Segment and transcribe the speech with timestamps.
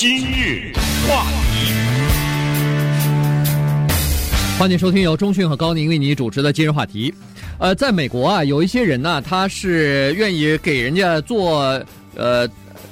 [0.00, 0.72] 今日
[1.08, 1.72] 话题，
[4.56, 7.12] 欢迎收听由中讯和高宁为你主持的今日话题。
[7.58, 11.84] 呃，在美国啊，有一些人呢，他是愿意给人家做
[12.14, 12.48] 呃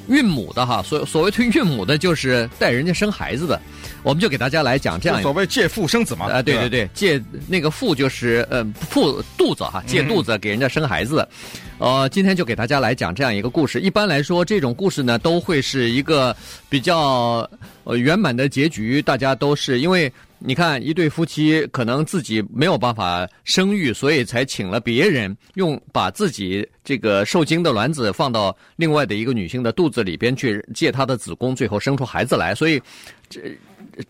[0.09, 0.83] 孕母的哈。
[0.83, 3.61] 所所谓推孕母的，就是带人家生孩子的。
[4.03, 6.27] 我们就给大家来讲这样，所谓借腹生子嘛。
[6.27, 11.21] 啊、呃，对对对，借那个腹就是呃腹肚子哈，借肚子给人家生孩子。
[11.21, 13.81] 嗯、呃，今天就给大家来讲这样一个故事。
[13.81, 16.34] 一般来说，这种故事呢，都会是一个
[16.70, 17.48] 比较
[17.84, 19.02] 呃圆满的结局。
[19.02, 32.55] 大家都是因为你看，一对夫妻可能自己没有办法生育，所以才请了别人用把自己这个受精的卵子放到另外的一个女性的肚子里边去，借她的子宫，最后生出孩子来。
[32.55, 32.80] 所以
[33.29, 33.41] 这。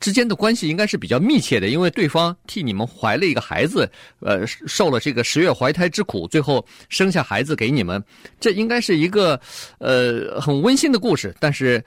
[0.01, 8.03] 之间的关系应该是比较密切的，因为对方替你们怀了一个孩子，呃，受了这个十月怀胎之苦，最后生下孩子给你们，
[8.41, 9.41] 这应该是一个
[9.79, 11.81] 呃很温馨的故事，但是。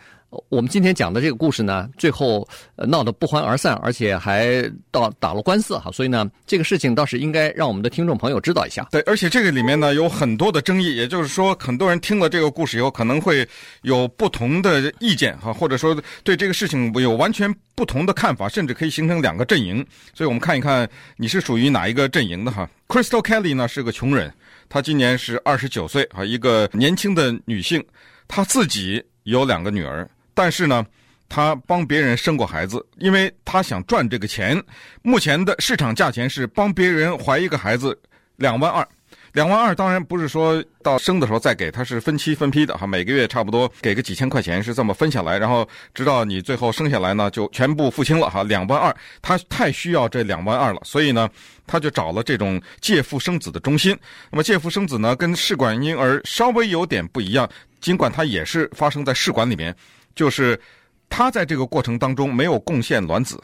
[0.49, 8.87] 我们今天讲的这个故事呢，最后闹得不欢而散，而且还到打了官司哈，所以呢，这个事情倒是应该让我们的听众朋友知道一下。
[8.91, 13.47] 对，而且这个里面呢有很多的争议，也就是说，很多人听了这个故事以后，可能会
[13.81, 19.83] 有不同的意见哈，或者说对这个事情有完全不同的看法，甚至可以形成两个阵营。
[20.13, 22.69] 所以我们看一看你是属于哪一个阵营的哈。
[22.87, 24.31] Crystal Kelly 呢是个穷人，
[24.67, 27.83] 她今年是二十九岁啊，一个年轻的女性，
[28.27, 30.07] 她自己有两个女儿。
[30.39, 30.85] 但是呢，
[31.27, 34.57] 他帮别人生过孩子，因为他想赚这个钱。
[35.01, 37.99] 目前的市场价钱是帮别人怀一个孩子
[38.37, 38.87] 两万二，
[39.33, 51.29] 两万二当然不是说到生的时候再给，他是分期分批的哈，每个月差不多给个几千块钱是这么分下来，然后直到你最后生下来呢，就全部付清了哈，两万二，他太需要这两万二了，所以呢，
[51.67, 53.93] 他就找了这种借腹生子的中心。
[54.31, 57.45] 那么借腹生子呢，跟试管婴儿稍微有点不一样，
[57.81, 59.75] 尽管它也是发生在试管里面。
[60.19, 60.59] 就是
[61.07, 63.41] 他在这个过程当中没有贡献卵子，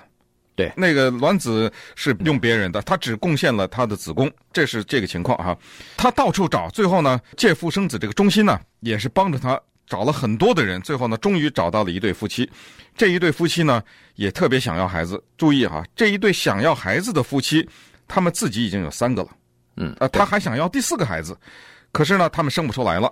[0.57, 5.57] 对，那个卵子是用别人的，他只贡献了他的子宫，这是这个情况哈。
[5.95, 12.51] 他到处找，最后呢，借腹生子这个中心呢，也是帮着他找了很多的人，最后呢，终于找到了一对夫妻。
[12.97, 13.81] 这一对夫妻呢，
[14.15, 15.23] 也特别想要孩子。
[15.37, 17.65] 注意哈，这一对想要孩子的夫妻，
[18.05, 19.29] 他们自己已经有三个了，
[19.77, 21.37] 嗯，呃，他还想要第四个孩子，
[21.93, 23.09] 可是呢，他们生不出来了。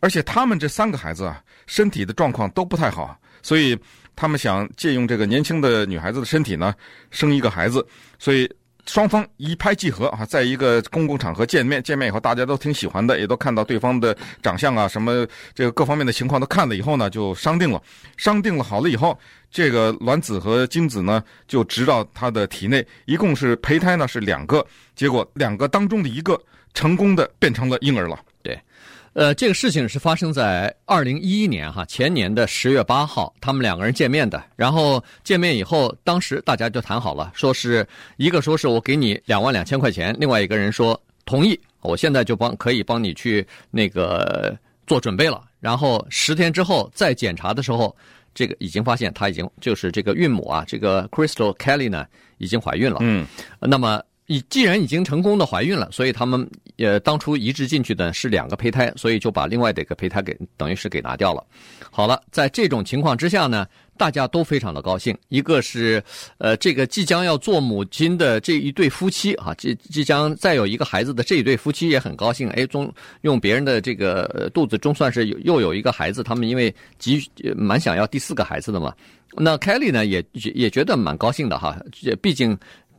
[0.00, 3.78] 而且他们这三个孩子啊，身体的状况都不太好，所以
[4.14, 6.74] 他们想借用这个年轻的女孩子的身体呢，
[7.10, 7.86] 生一个孩子。
[8.18, 8.50] 所以
[8.86, 17.82] 双方一拍即合啊，在一个公共场合见面，见面以后大家都挺喜欢的，也都看到对方的长相啊，什么这个各方面的情况都看了以后呢，就商定了。
[18.16, 19.18] 商定了好了以后，
[19.50, 24.66] 这个卵子和精子呢就植到他的体内，一共是胚胎呢是两个，
[24.96, 26.40] 结果两个当中的一个
[26.72, 28.18] 成功的变成了婴儿了。
[28.42, 28.58] 对
[29.18, 34.40] 呃，这个事情是发生在二零一一年哈，前年的十月八号，他们两个人见面的。
[34.54, 37.84] 然后见面以后，当时大家就谈好了，说是
[38.16, 44.56] 一个说是我给你两万两千块钱，另外一个人说同意，我现在就帮可以帮你去那个
[44.86, 45.42] 做准备了。
[45.58, 47.96] 然后十天之后再检查的时候，
[48.32, 52.06] 这个已经发现她已经就是这个孕母啊，这个 Crystal Kelly 呢
[52.36, 52.98] 已经怀孕了。
[53.00, 53.26] 嗯，
[53.58, 54.00] 那么。
[54.30, 56.46] 已既然已经成功的怀孕了，所以他们
[56.78, 61.44] 呃当初移植进去的是两个胚胎，所以就把另外的一个胚胎给等于是给拿掉了。
[61.90, 63.66] 好了，在这种情况之下呢，
[63.96, 65.16] 大家都非常的高兴。
[65.28, 66.02] 一个是
[66.38, 72.48] 呃这个即将要做母亲的这一对夫妻啊，即即将再有一个孩子的这一对夫妻也很高兴。
[72.50, 77.22] 哎，中用别人的这个肚子中算是有又有一个孩子，他们因为急
[77.56, 78.94] 蛮想要第四个孩子的嘛。
[79.36, 82.56] 那 Kelly 呢也也觉得蛮高兴的哈，也毕竟。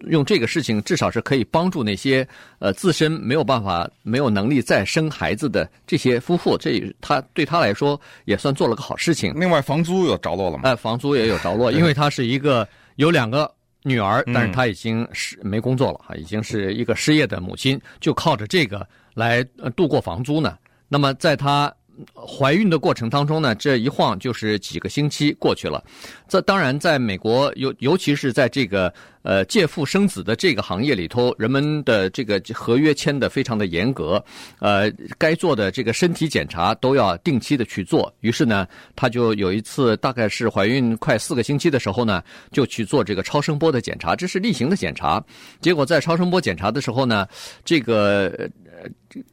[0.08, 2.28] 用这个事情，至少是可以帮助那些
[2.60, 9.34] 呃自身没有办法、没有能力再生孩子的这些夫妇，这他对他来说也算做了个好事情。
[9.40, 10.64] 另外，房租有着落了吗？
[10.64, 13.52] 哎，房租也有着落，因为他是一个有两个
[13.84, 19.44] 女儿，但是他已经是没工作了哈，已经是一个失业的母亲，就靠着这个来
[19.76, 20.58] 度过房租呢。
[20.88, 21.74] 那么在他。
[22.14, 25.84] 怀孕的过程当中呢，这一晃就是几个星期过去了。
[26.28, 28.94] 这当然，在美国尤尤其是在这个
[29.24, 34.24] 呃借腹生子的这个行业里头，人们的这个合约签得非常的严格，
[34.60, 38.14] 呃，该做的这个身体检查都要定期的去做。
[38.22, 45.24] 于是呢，他就有一次大概是怀孕快四个星期的时候呢，就去做这个超声波的检查，这是例行的检查。
[45.60, 47.28] 结果在超声波检查的时候呢，
[47.66, 48.50] 这个。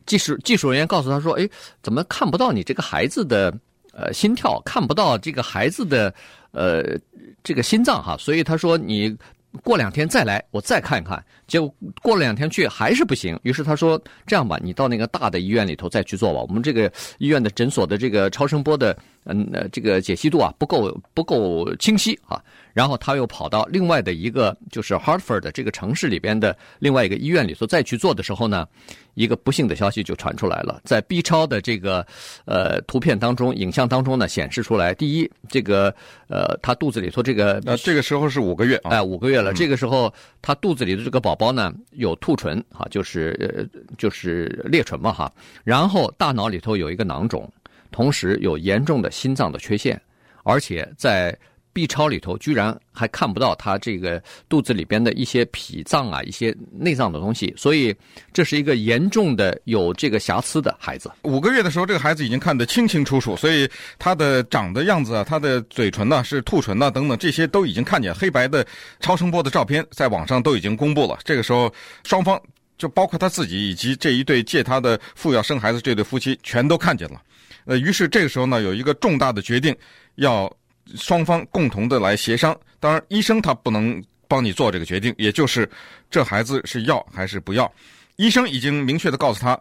[0.07, 1.49] 技术技术人员告诉他说：“哎，
[1.81, 3.55] 怎么看不到你这个孩子的
[3.93, 6.12] 呃心跳，看不到这个孩子的
[6.53, 6.99] 呃
[7.44, 8.17] 这个心脏哈？
[8.19, 9.14] 所以他说你
[9.62, 11.23] 过两天再来，我再看一看。
[11.47, 11.73] 结果
[12.03, 16.41] 过了两天去还是不行，于是他说：“这样吧，你到那个大的医院里头再去做吧。
[16.41, 22.43] 我们这个医院的诊所的这个超声波的，嗯，呃，这个解析度啊不够不够清晰啊。”
[22.76, 28.69] 然后他又跑到另外的一个就是 Hartford 的这个城市里边的另外一个医院里头再去做的时候呢，
[29.14, 30.82] 一个不幸的消息就传出来了。
[30.84, 32.06] 在 B 超的这个
[32.44, 35.88] 呃图片当中、影像当中呢，显示出来，第一，这个
[36.28, 39.55] 呃他肚子里头这个呃这个时候是五个月啊，哎五个月了。
[39.55, 40.12] 这个时候
[40.43, 45.32] 他肚子里的这个宝宝呢有兔唇哈，就是呃就是裂唇嘛哈。
[45.64, 47.50] 然后大脑里头有一个囊肿，
[47.90, 49.99] 同时有严重的心脏的缺陷，
[50.43, 51.34] 而且在
[51.76, 57.94] B 超里头居然还看不到他这个肚子里边的一些脾脏啊，一些内脏的东西，所以
[58.32, 61.12] 这是一个严重的有这个瑕疵的孩子。
[61.25, 63.69] 五个月的时候，这个孩子已经看得清清楚楚，所以
[63.99, 68.14] 他的长的样子啊，他的嘴唇呢是兔唇呐等等，这些都已经看见。
[68.14, 68.67] 黑白的
[68.99, 71.19] 超声波的照片在网上都已经公布了。
[71.25, 71.70] 这个时候，
[72.05, 72.40] 双方
[72.78, 77.20] 就包括他自己以及这一对借他的腹要生孩子这对夫妻全都看见了。
[77.67, 79.76] 呃，于是这个时候呢，有一个重大的决定
[80.14, 80.50] 要。
[80.94, 85.69] 双方共同的来协商，当然医生他不能帮你做这个决定，也就是
[86.11, 87.71] 这孩子是要还是不要。
[88.17, 89.59] 医生已经明确的告诉他，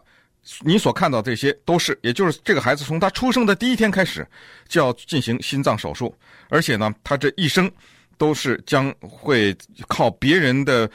[0.60, 4.26] 你所看到这些都是，也就是这个孩子从他出生的第一天开始
[4.68, 6.14] 就要进行心脏手术，
[6.48, 7.70] 而且呢，他这一生
[8.16, 9.56] 都是将会
[9.88, 10.88] 靠别人的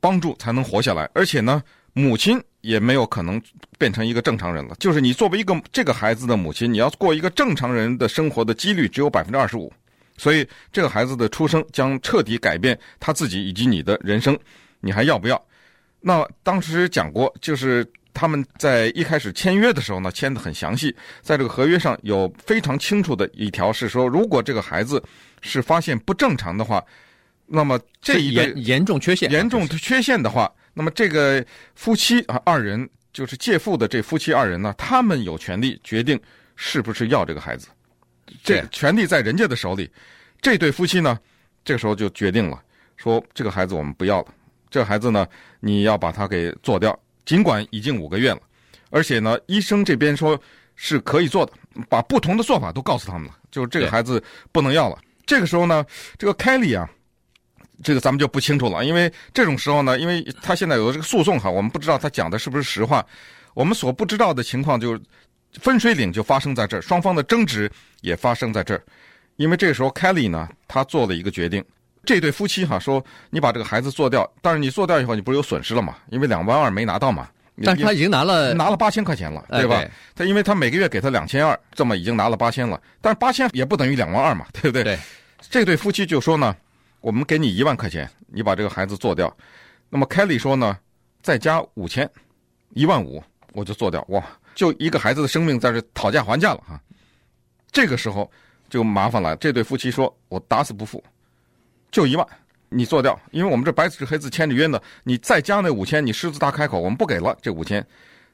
[0.00, 1.62] 帮助才能活下来，而且呢，
[1.92, 2.40] 母亲。
[2.60, 3.40] 也没有可能
[3.78, 4.74] 变成一个正常人了。
[4.78, 9.72] 就是你作为一个这个孩子的母亲，你要过一个正常人的生活的几率只有百分之二十五，
[10.16, 14.38] 所以这个孩子的出生将彻底改变他自己以及你的人生。
[14.80, 15.40] 你还要不要？
[16.00, 25.02] 那当时讲过，就是他们在一开始签约的时候呢，签的很详细，在这个合约上有非常清楚的一条是说，如果这个孩子
[25.40, 26.84] 是发现不正常的话，
[27.46, 30.50] 那么这一严严重缺陷，严重缺陷的话。
[30.78, 31.44] 那么这个
[31.74, 36.16] 夫妻啊，二人就是借腹的这夫妻二人呢，他们有权利决定
[36.54, 37.66] 是不是要这个孩子，
[38.44, 39.90] 这权利在人家的手里。
[40.40, 41.18] 这对夫妻呢，
[41.64, 42.62] 这个时候就决定了，
[42.96, 44.28] 说这个孩子我们不要了，
[44.70, 45.26] 这个孩子呢，
[45.58, 48.40] 你要把他给做掉，尽管已经五个月了，
[48.90, 50.40] 而且呢，医生这边说
[50.76, 51.52] 是可以做的，
[51.88, 54.22] 把不同的做法都告诉他们了，就是这个孩子
[54.52, 54.96] 不能要了。
[55.26, 55.84] 这个时候呢，
[56.16, 56.88] 这个凯利啊。
[57.82, 63.04] 这个咱们就不清楚了，因为这种时候呢，因为他现在有这个诉讼哈，我们不知道他讲的是不是实话。
[63.54, 65.00] 我们所不知道的情况就是
[65.54, 67.70] 分水岭就发生在这儿，双方的争执
[68.02, 68.82] 也发生在这儿。
[69.36, 71.64] 因为这个时候，Kelly 呢，他做了一个决定，
[72.04, 75.96] 这对夫妻哈说，你把这个孩子做掉，但是你做掉以后，你不是有损失了吗？
[76.10, 77.28] 因为两万二没拿到嘛。
[77.64, 79.76] 但是他已经拿了拿了八千块钱了，对吧？
[79.76, 84.84] 哎、对他因为他每个月给他两千二，这么已经拿了八千了，但是八千也不等于两万二嘛，对不对？
[84.84, 84.98] 对。
[85.50, 86.54] 这对夫妻就说呢。
[87.00, 89.34] 我们给你一万块钱，你把这个孩子做掉。
[89.88, 90.76] 那么凯利说呢，
[91.22, 92.08] 再加五千，
[92.70, 93.22] 一万五，
[93.52, 94.04] 我就做掉。
[94.08, 94.24] 哇，
[94.54, 96.80] 就一个孩子的生命在这讨价还价了哈。
[97.70, 98.30] 这个时候
[98.68, 101.02] 就麻烦了，这对夫妻说：“我打死不付，
[101.90, 102.26] 就一万，
[102.68, 103.18] 你做掉。
[103.30, 107.86] 因为我们这白纸黑字签着约呢，你再加那五千，你狮子大开口，我们不给了这五千。”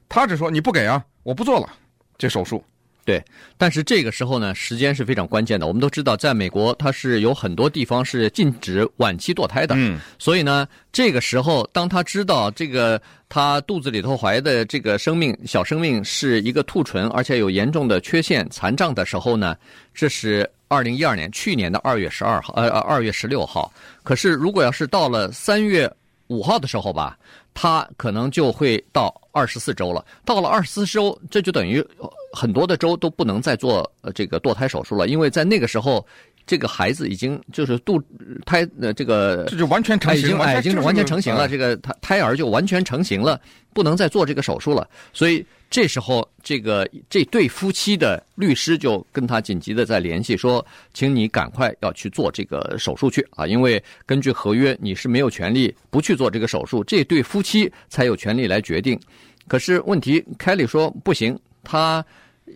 [0.09, 1.69] 他只说：“你不给啊，我不做了
[2.17, 2.63] 这手术。”
[3.05, 3.23] 对，
[3.55, 5.67] 但是这个时候呢，时间是非常关键的。
[5.67, 9.75] 我们都知道，在美国，它是有很多地方是禁止晚期堕胎的。
[9.77, 12.99] 嗯，所以呢，这个时候，当他知道这个
[13.29, 19.55] 他肚子里头怀的这个生命小生命是一个兔唇，而且有严重的缺陷残障的时候呢，
[19.93, 23.71] 这是二零一二年去年的二月十二号，呃，二月十六号。
[24.01, 25.87] 可是，如果要是到了三月
[26.25, 27.15] 五号的时候吧，
[27.55, 30.05] 他可能就会到二十四周了。
[30.23, 31.83] 到了二十四周，这就等于。
[32.31, 36.05] 很多的周都不能再做这个堕胎手术了，因为在那个时候，
[36.47, 38.01] 这个孩子已经就是肚
[38.45, 43.39] 胎呃这个这就完全成型了，已经完全成型了，这个胎胎儿就完全成型了，
[43.73, 44.87] 不能再做这个手术了。
[45.11, 58.99] 所以这时候，这个这对夫妻的律师就跟他紧急的在联系，说，请你赶快要去做这个手术去啊，因为根据合约你是没有权利不去做这个手术，这对夫妻才有权利来决定。
[59.47, 62.05] 可是问题，凯里说不行，他。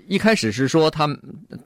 [0.08, 1.08] 一开始是说他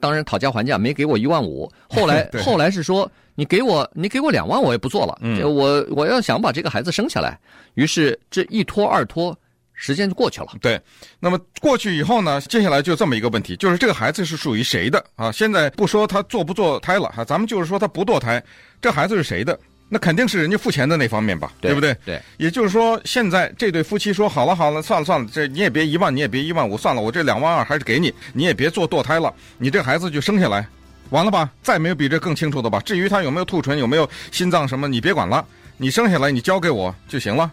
[0.00, 7.38] 当然讨价还价没给我一万五，后来 后来是说你给我你给我两万我也不做了，嗯、我我要想把这个孩子生下来，
[7.74, 9.36] 于是这一拖二拖，
[9.72, 10.48] 时间就过去了。
[10.60, 10.80] 对，
[11.20, 15.30] 那么过去以后呢，接下来就这么一个问题，就是这个孩子是属于谁的啊？
[15.30, 18.42] 现在不说他做不做胎了哈，咱们就是说他不堕胎，
[18.80, 19.58] 这孩子是谁的？
[19.88, 21.96] 那肯定是人家付钱的那方面吧，对，对不对？
[22.04, 30.66] 对，也就是说，现在这对夫妻说好了好了，算了算了，这你也别一万，你也别一万五，算了，我这两万二还是给你，你也别做堕胎了，你这孩子就生下来，
[31.10, 31.50] 完了吧？
[31.62, 32.80] 再没有比这更清楚的吧？
[32.80, 35.44] 至于他有没有兔唇，有没有心脏什么，你别管了，
[35.76, 37.50] 你生下来你交给我就行了，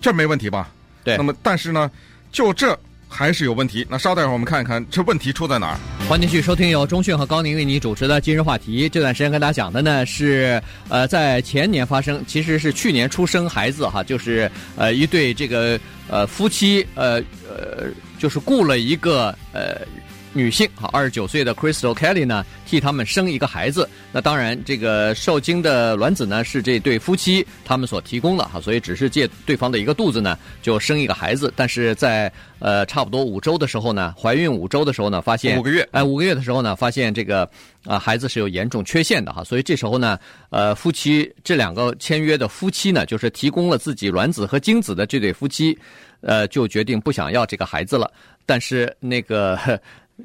[0.00, 0.70] 这没问题吧？
[1.04, 1.16] 对。
[1.16, 1.90] 那么，但是呢，
[2.32, 3.86] 就这还是有问题。
[3.88, 5.78] 那稍待会儿我们看一看这问题出在哪儿。
[6.08, 8.88] 欢迎继续收听由钟迅和高宁为你主持的今日话题。
[8.88, 19.80] 这段时间跟大家讲的呢是，呃，在前年发生，其实是去年出生孩子哈，就是呃一对这个呃夫妻，呃呃就是雇了一个呃。
[20.36, 23.88] 女性啊，二十九岁的 Crystal Kelly 呢，替他们生一个孩子。
[24.12, 31.52] 那当然，这个受精的卵子呢，是这对夫妻他们所提供的哈，所以只是借对方的一个肚子呢，就生一个孩子。
[31.56, 37.44] 但是在呃差不多五周的时候呢，怀孕五周的时候呢，发现五个月，哎、呃，五个月的时候呢，发现这个
[37.84, 40.18] 啊、呃、孩子是有严重缺陷的哈，所以这时候呢，
[40.50, 45.76] 呃，夫妻这两个签约的夫妻呢，就是提供了自己卵子和精子的这对夫妻，
[46.20, 48.10] 呃，就决定不想要这个孩子了。
[48.44, 49.58] 但是那个。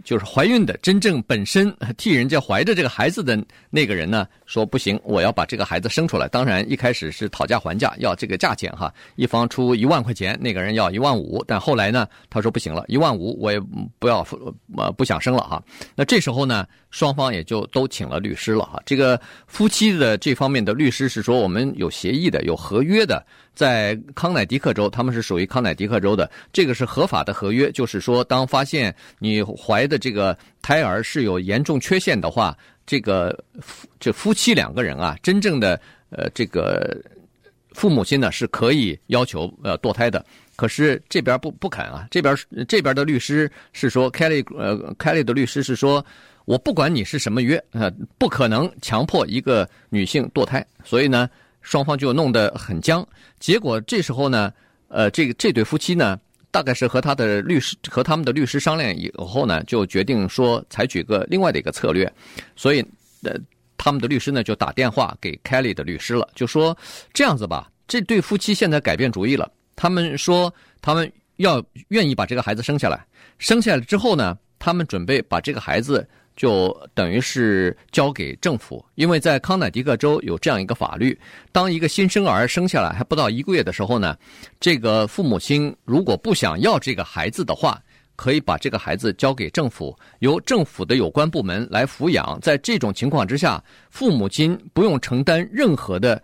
[0.03, 3.38] 就是怀孕的真正本身 替人家怀着这个孩子的
[3.69, 6.27] 那个人呢，说不行，我要把这个孩子生出来。
[6.27, 11.43] 当然一开始是讨价还价，要这个价钱哈，一方出一万块钱，那个人要一万五。
[11.45, 13.60] 但后来呢，他说不行了，一万五我也
[14.00, 14.25] 不要，
[14.77, 15.62] 呃，不想生了哈。
[15.95, 18.81] 那这时候呢，双方也就都请了律师了哈。
[18.86, 23.25] 这个夫妻的这方面的律师是说，我们有协议的，有合约的。
[23.53, 27.72] 在康乃狄克州，他们是属于康乃狄克州的，这个是合法的合约。
[27.72, 33.38] 就是说，当发现你怀的这个胎儿是有严重缺陷的话，这个
[34.00, 35.79] 这夫妻两个人啊，真正的
[36.10, 36.98] 呃这个
[37.74, 40.25] 父母亲呢是可以要求呃堕胎的。
[40.55, 42.36] 可是这边不不肯啊，这边
[42.67, 46.03] 这边的律师是说，Kelly 呃 Kelly 的律师是说，
[46.46, 51.29] 我不管你是什么约，呃，不可能强迫一个女性堕胎，所以呢。
[51.62, 53.08] 双方就弄得很僵，
[53.39, 54.51] 结果这时候呢，
[54.88, 62.12] 呃，这个这对夫妻呢，大概是和他的律师和他们的律师商量以后呢，就决定说采取个另外的一个策略，
[62.56, 62.82] 所以
[63.24, 63.36] 呃，
[63.77, 66.77] 他们的律师呢就打电话给 Kelly 的律师了，就说
[67.13, 73.06] 这样子吧，这对夫妻现在改变主意了，他们说他们要愿意把这个孩子生下来，
[73.38, 76.08] 生下来之后呢，他们准备把这个孩子。
[76.41, 81.15] 就等于是交给政府，因为在康乃狄克州有这样一个法律：
[81.51, 84.17] 当一个新生儿生下来还不到一个月的时候呢，
[84.60, 87.79] 这个父母亲如果不想要这个孩子的话，
[88.15, 92.39] 可以把这个孩子交给政府，由政府的有关部门来抚养。
[92.41, 96.19] 在这种情况之下，父母亲不用承担任何的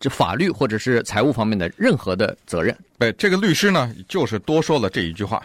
[0.00, 2.76] 这法律或者是财务方面的任何的责任。
[2.98, 5.40] 对，这个律师呢，就是多说了这一句话。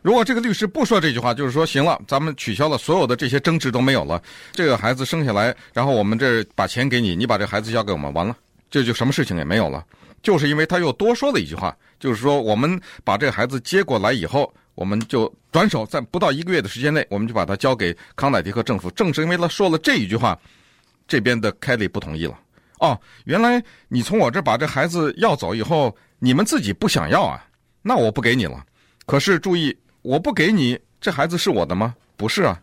[0.00, 8.36] 如果这个律师不说这句话，就是说行了，咱们取消了所有的这些争执都没有了，这个孩子生下来，然后我们这把钱给你，你把这孩子交给我们，完了，
[8.70, 9.84] 这就什么事情也没有了。
[10.22, 18.90] 就是因为他又多说了一句话，就是说我们把这孩子接过来以后，我们就转手在不到一个月的时间内，我们就把他交给康乃迪克政府。
[18.92, 20.38] 正是因为他说了这一句话，
[21.06, 22.38] 这边的凯利不同意了。
[22.78, 27.44] 哦，原来你从我这把这孩子要走以后，你们自己不想要啊？
[27.82, 28.64] 那我不给你了。
[29.04, 29.76] 可是注意。
[30.02, 31.94] 我不给你，这孩子是我的吗？
[32.16, 32.60] 不是啊，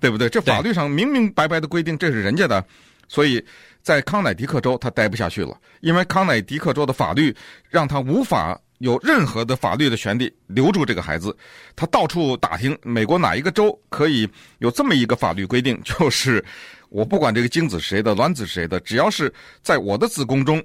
[0.00, 0.28] 对不对？
[0.28, 2.64] 这法律上明明白白的规定，这是人家的，
[3.08, 3.44] 所以
[3.82, 7.34] 在康乃狄克州他待不下去了，因为康乃狄克州的法律
[7.68, 11.36] 让他无法有任何的法律的权利留住这个孩子。
[11.74, 14.28] 他到处打听美国哪一个州可以
[14.58, 16.44] 有这么一个法律规定，就是
[16.88, 20.62] 我不管这个精子是谁的，卵子是谁的，只要是在我的子宫中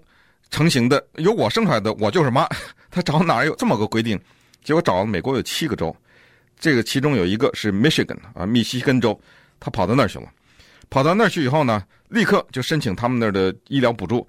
[0.49, 2.47] 成型的，由我生出来的，我就是妈。
[2.91, 4.19] 他找哪有这么个规定？
[4.63, 5.95] 结果找了美国有七个州。
[6.63, 9.19] 这个其中有一个是 Michigan 啊，密西根州，
[9.59, 10.31] 他跑到那儿去了。
[10.89, 14.25] 跑到那儿去以后呢，立刻就申请他们那儿的医疗补助。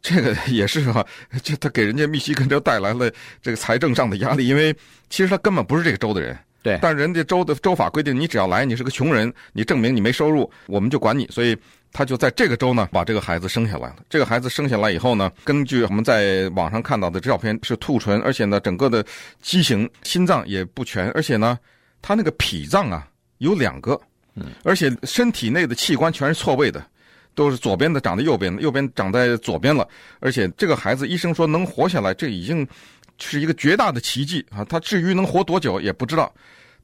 [0.00, 1.06] 这个也是哈、啊，
[1.42, 3.12] 就他给人家密西根州带来了
[3.42, 4.74] 这个财政上的压力，因为
[5.10, 6.34] 其实他根本不是这个州的人。
[6.62, 6.78] 对。
[6.80, 11.26] 但人家州的州法规定，你只要来，你是个穷人，你证明你没收入，我们就管你。
[11.26, 11.54] 所以。
[11.96, 13.98] 他就在这个州呢，把这个孩子生下来了。
[14.10, 19.06] 这个孩子生下来以后呢，根据我们在网上看到的照片，是兔唇，而且呢，整个的
[19.40, 21.56] 畸形，心脏也不全，而且呢，
[22.06, 23.08] 他那个脾脏啊
[23.38, 23.98] 有两个，
[24.34, 26.86] 嗯，而且身体内的器官全是错位的，
[27.34, 29.88] 都是左边的长在右边，右边长在左边了。
[30.20, 32.68] 而且这个孩子医生说能活下来，这已经
[33.18, 34.62] 是一个绝大的奇迹啊！
[34.66, 36.30] 他至于能活多久也不知道，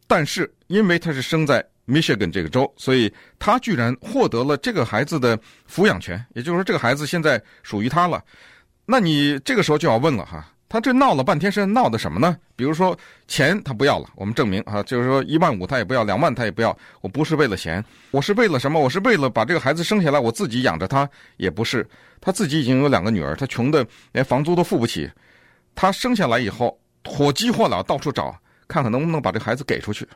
[0.07, 1.63] 但是因为他是生在。
[1.87, 5.37] Michigan 这个州，所以他居然获得了这个孩子的
[5.69, 8.23] 抚养权，也就是说，这个孩子现在属于他了。
[8.87, 12.37] 那你这个时候就要问了哈，他这闹了半天是闹的什么呢？
[12.55, 12.97] 比如说
[13.27, 18.79] 钱他不要了，我们证明啊，就是说一万五他也不要，两万他也不要，我不是为了钱，我是为了什么？
[18.79, 21.85] 我是为了把这个孩子生下来，我自己养着他，也不是，
[22.21, 25.11] 他自己已经有两个女儿，他穷的连房租都付不起，
[25.75, 28.33] 他生下来以后火急火燎到处找，
[28.69, 30.07] 看看能不能把这孩子给出去。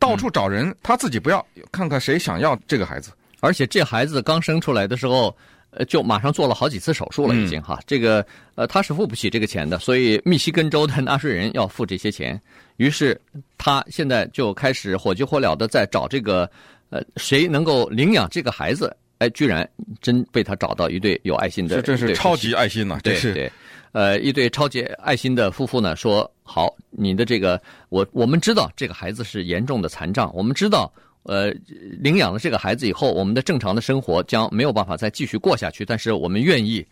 [0.00, 3.12] 到处找人，他自己不要，看看谁想要这个孩子。
[3.38, 5.36] 而且这孩子刚生出来的时候，
[5.76, 7.76] 呃，就马上做了好几次手术了，已经哈。
[7.80, 12.40] 嗯、这个呃，他是付不起这个钱的，所以密西根州的纳税人要付这些钱。
[12.78, 13.20] 于是
[13.58, 16.50] 他现在就开始火急火燎的在找这个
[16.90, 18.94] 呃，谁能够领养这个孩子？
[19.18, 19.66] 哎，居然
[20.00, 23.00] 真被他找到一对有爱心的，这真是超级爱心呐、啊！
[23.02, 23.52] 这是对对，
[23.92, 30.92] 呃，一对超级爱心的夫妇呢，说好，你的这个我我们知道这个孩子是严重的残障，我们知道。
[31.26, 31.52] 呃，
[31.98, 35.84] 领养了这个孩子以后，我们的正常的生活将没有办法再继续过下去。
[35.84, 36.86] 但是我们愿意，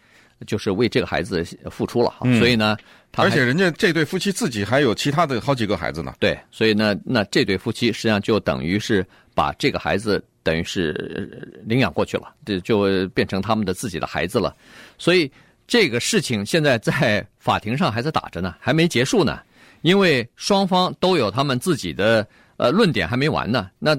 [0.44, 2.12] 就是为这个孩子付出了。
[2.22, 2.76] 嗯、所以呢，
[3.12, 6.14] 而且人家这对夫妻自己还有其他的好几个孩子呢。
[6.18, 14.52] 对，所以呢，那这对夫妻实际上就等于是把这个孩子等于是领养过去了，这就变成他们的自己的孩子了。
[14.98, 15.30] 所以
[15.68, 19.40] 这个事情现在在法庭上还在打着呢，还没结束呢，
[19.82, 22.26] 因为双方都有他们自己的。
[22.56, 23.70] 呃，论点还没完呢。
[23.78, 23.96] 那，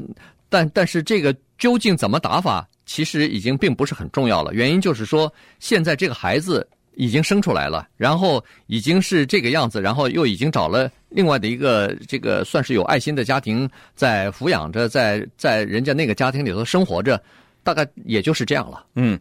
[0.49, 4.53] 但但是这个究竟怎么打法，其实已经并不是很重要了。
[4.53, 17.21] 原因就是说，现在这个孩子已经生出来了，然后已经是这个样子，然后又已经找了另外的一个这个算是有爱心的家庭在抚养着，在在人家那个家庭里头生活着，
[17.63, 18.85] 大概也就是这样了。
[18.95, 19.19] 嗯。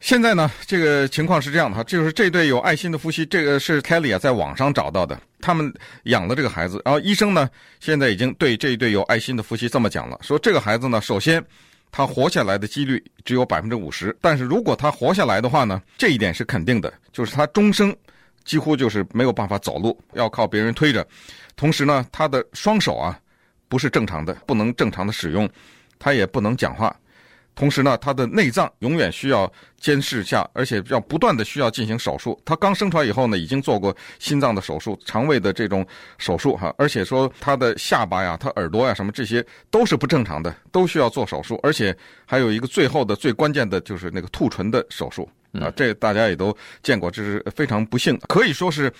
[0.00, 5.72] 现在呢，这个情况是这样的哈，就是这对有爱心的夫妻，这个是 Kelly 啊在网上找到的，他们
[6.04, 7.48] 养了这个孩子，然后医生呢
[7.80, 11.42] 现在已经对这一对有爱心的夫妻这么讲了，说这个孩子呢，首先
[11.90, 17.94] 他活下来的几率只有百分之五十，但是如果他活下来的话呢，这一点是肯定的，就是他终生
[18.44, 21.04] 几乎就是没有办法走路，要靠别人推着，
[21.56, 23.18] 同时呢，他的双手啊
[23.66, 25.48] 不是正常的，不能正常的使用，
[25.98, 26.94] 他也不能讲话。
[27.56, 32.38] 同时呢，他的内脏永远需要监视下，而且要不断的需要进行手术。
[32.44, 35.84] 他刚生出来以后呢，已经做过心脏的手术、肠胃的这种
[36.18, 41.58] 手术哈，而且说他的下巴呀、他耳朵呀什么这些都是不正常的，都需要做手术。
[41.62, 41.96] 而且
[42.26, 48.92] 还有一个最后的最关键的就是那个兔唇的手术啊，这大家也都见过，这是非常不幸，可以说是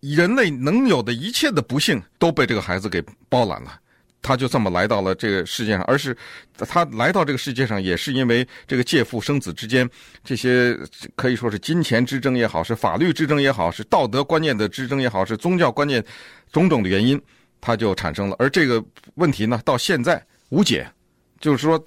[0.00, 3.78] 人类能有的一切的不幸都被这个孩子给包揽了。
[4.22, 6.16] 他就这么来到了这个世界上，而是
[6.56, 9.88] 他来到这个世界上，也是因为这个借腹生子之间
[10.22, 10.78] 这些
[11.16, 16.02] 可以说是金钱之争也好，是法律之争也好，是道德观念的之争也好，是宗教观念
[16.52, 17.20] 种种的原因，
[17.60, 18.36] 他就产生了。
[18.38, 18.82] 而这个
[19.16, 20.88] 问题呢，到现在无解，
[21.40, 21.82] 就是说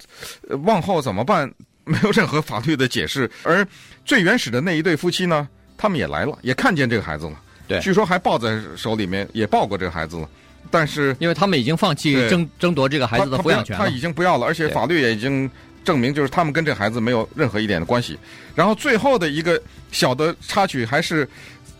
[0.64, 1.50] 往后怎么办，
[1.84, 3.30] 没有任何法律的解释。
[3.44, 3.66] 而
[4.04, 10.28] 最原始的那一对夫妻呢，他们也来了，也看见这个孩子了，对，据说还抱在手里面，也抱过这个孩子了。
[10.70, 15.50] 但是，因为他们已经放弃争争夺这个孩子的抚养权了，他已经不要了，而且法律也已经
[15.84, 18.18] 证明，就是他们跟这个孩子没有任何一点的关系。
[18.54, 19.60] 然后最后的一个
[19.92, 21.28] 小的插曲，还是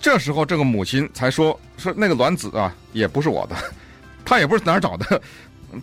[0.00, 3.56] 这时候这个母亲才说说那个卵子啊，也不是我的，
[4.24, 5.20] 他也不是哪儿找的，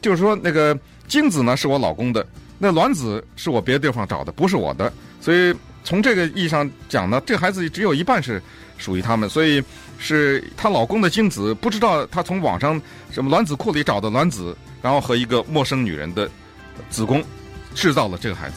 [0.02, 2.26] 就是说那个精子呢是我老公的，
[2.58, 4.92] 那卵子是我别的地方找的，不是我的。
[5.20, 8.42] 所以从这个意义上讲呢，这个孩子只有一半是
[8.78, 9.64] 属于他们，所以。
[10.04, 16.30] 是她老公的精子，不知道她从网上什么卵子库里找的卵子，然后和一个陌生女人的
[16.90, 17.24] 子宫，
[17.74, 18.56] 制造了这个孩子。